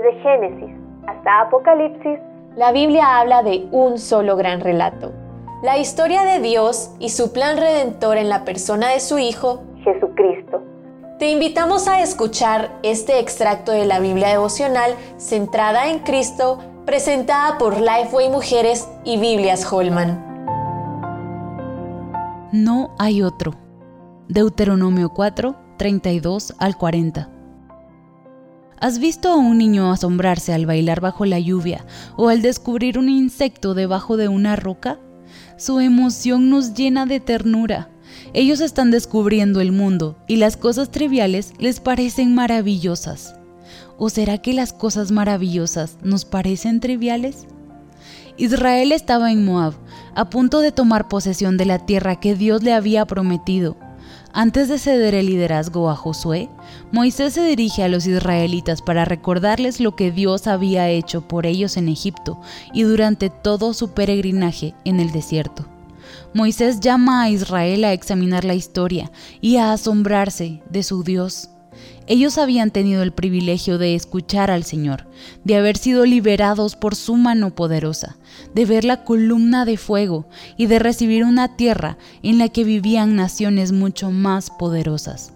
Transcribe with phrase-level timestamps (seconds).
[0.00, 0.70] Desde Génesis
[1.06, 2.18] hasta Apocalipsis,
[2.56, 5.12] la Biblia habla de un solo gran relato.
[5.62, 10.62] La historia de Dios y su plan redentor en la persona de su Hijo, Jesucristo.
[11.18, 17.78] Te invitamos a escuchar este extracto de la Biblia devocional centrada en Cristo, presentada por
[17.78, 20.18] Lifeway Mujeres y Biblias Holman.
[22.52, 23.52] No hay otro.
[24.28, 27.39] Deuteronomio 4, 32 al 40.
[28.80, 31.84] ¿Has visto a un niño asombrarse al bailar bajo la lluvia
[32.16, 34.98] o al descubrir un insecto debajo de una roca?
[35.58, 37.90] Su emoción nos llena de ternura.
[38.32, 43.34] Ellos están descubriendo el mundo y las cosas triviales les parecen maravillosas.
[43.98, 47.46] ¿O será que las cosas maravillosas nos parecen triviales?
[48.38, 49.74] Israel estaba en Moab,
[50.14, 53.76] a punto de tomar posesión de la tierra que Dios le había prometido.
[54.32, 56.48] Antes de ceder el liderazgo a Josué,
[56.92, 61.76] Moisés se dirige a los israelitas para recordarles lo que Dios había hecho por ellos
[61.76, 62.40] en Egipto
[62.72, 65.66] y durante todo su peregrinaje en el desierto.
[66.32, 69.10] Moisés llama a Israel a examinar la historia
[69.40, 71.50] y a asombrarse de su Dios.
[72.06, 75.06] Ellos habían tenido el privilegio de escuchar al Señor,
[75.44, 78.16] de haber sido liberados por su mano poderosa,
[78.54, 80.26] de ver la columna de fuego
[80.56, 85.34] y de recibir una tierra en la que vivían naciones mucho más poderosas.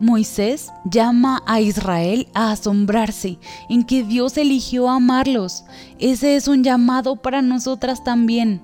[0.00, 5.64] Moisés llama a Israel a asombrarse en que Dios eligió amarlos.
[5.98, 8.60] Ese es un llamado para nosotras también.